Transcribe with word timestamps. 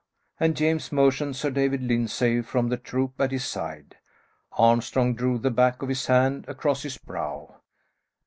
and 0.39 0.57
James 0.57 0.91
motioned 0.91 1.35
Sir 1.35 1.51
David 1.51 1.83
Lyndsay 1.83 2.41
from 2.41 2.69
the 2.69 2.77
troop 2.77 3.13
at 3.21 3.29
his 3.31 3.45
side. 3.45 3.97
Armstrong 4.53 5.13
drew 5.13 5.37
the 5.37 5.51
back 5.51 5.83
of 5.83 5.89
his 5.89 6.07
hand 6.07 6.43
across 6.47 6.81
his 6.81 6.97
brow. 6.97 7.57